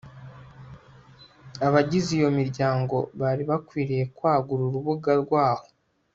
[1.67, 5.65] Abagize iyo miryango bari bakwiriye kwagura urubuga rwaho